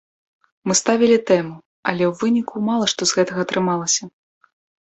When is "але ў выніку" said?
1.91-2.65